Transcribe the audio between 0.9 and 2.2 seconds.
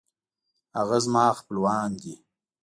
زما خپلوان دی